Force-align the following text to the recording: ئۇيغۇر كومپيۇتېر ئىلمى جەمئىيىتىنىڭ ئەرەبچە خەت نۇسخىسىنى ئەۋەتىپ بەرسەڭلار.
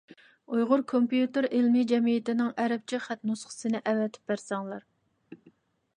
ئۇيغۇر 0.53 0.83
كومپيۇتېر 0.91 1.47
ئىلمى 1.57 1.83
جەمئىيىتىنىڭ 1.93 2.49
ئەرەبچە 2.63 3.03
خەت 3.05 3.23
نۇسخىسىنى 3.33 3.85
ئەۋەتىپ 3.93 4.33
بەرسەڭلار. 4.33 4.89